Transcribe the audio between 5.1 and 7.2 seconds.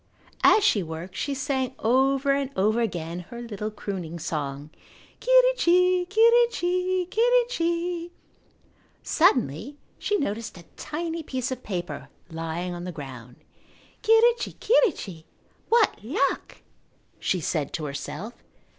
"Quirrichi, quirrichi,